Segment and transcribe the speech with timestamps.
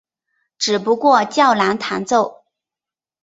[0.57, 2.43] 只不过较难弹奏。